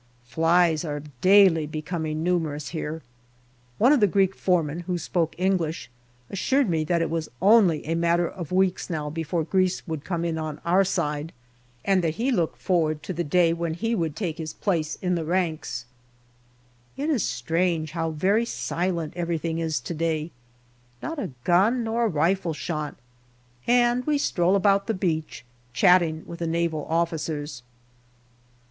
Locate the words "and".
11.85-12.03, 23.67-24.03